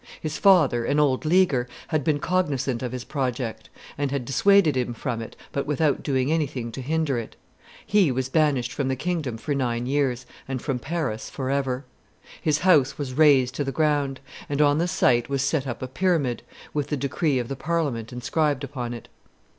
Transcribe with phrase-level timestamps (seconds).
[0.19, 3.69] His father, an old Leaguer, had been cognizant of his project,
[3.99, 7.35] and had dissuaded him from it, but without doing anything to hinder it;
[7.85, 11.85] he was banished from the kingdom for nine years, and from Paris forever.
[12.41, 14.19] His house was razed to the ground;
[14.49, 16.41] and on the site was set up a pyramid
[16.73, 19.07] with the decree of the Parliament inscribed upon it.